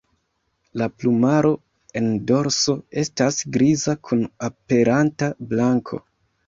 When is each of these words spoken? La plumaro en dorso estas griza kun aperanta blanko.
La 0.81 0.87
plumaro 1.01 1.51
en 2.01 2.09
dorso 2.31 2.77
estas 3.05 3.39
griza 3.59 3.97
kun 4.09 4.27
aperanta 4.53 5.35
blanko. 5.55 6.07